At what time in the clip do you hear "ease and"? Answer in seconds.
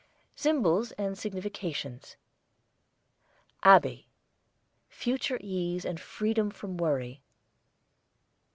5.41-5.99